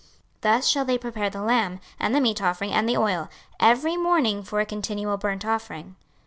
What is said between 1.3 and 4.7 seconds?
lamb, and the meat offering, and the oil, every morning for a